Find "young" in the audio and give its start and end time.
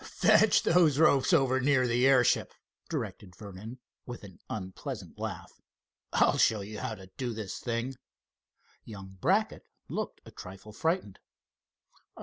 8.83-9.19